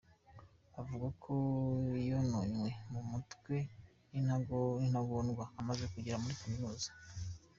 Avuga 0.81 1.07
ko 1.23 1.33
yononywe 2.09 2.69
mu 2.91 3.01
mutwe 3.09 3.55
n'intagondwa, 4.11 5.43
amaze 5.59 5.83
kugera 5.93 6.21
muri 6.21 6.35
Kaminuza. 6.41 6.89